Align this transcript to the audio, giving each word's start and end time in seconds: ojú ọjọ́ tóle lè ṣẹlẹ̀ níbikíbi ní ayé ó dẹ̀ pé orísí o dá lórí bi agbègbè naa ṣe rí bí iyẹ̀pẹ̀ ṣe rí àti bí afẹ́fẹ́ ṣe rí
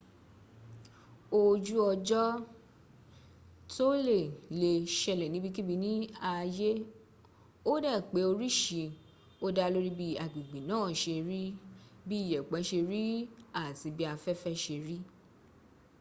ojú 1.41 1.75
ọjọ́ 1.91 2.23
tóle 3.73 4.19
lè 4.59 4.71
ṣẹlẹ̀ 4.99 5.31
níbikíbi 5.33 5.75
ní 5.83 5.91
ayé 6.33 6.69
ó 7.71 7.73
dẹ̀ 7.83 7.97
pé 8.11 8.19
orísí 8.31 8.83
o 9.45 9.47
dá 9.57 9.65
lórí 9.73 9.91
bi 9.99 10.07
agbègbè 10.23 10.59
naa 10.69 10.87
ṣe 11.01 11.15
rí 11.27 11.41
bí 12.07 12.17
iyẹ̀pẹ̀ 12.25 12.63
ṣe 12.69 12.79
rí 12.89 13.03
àti 13.63 13.87
bí 13.97 14.03
afẹ́fẹ́ 14.13 14.55
ṣe 14.63 14.75
rí 14.87 14.97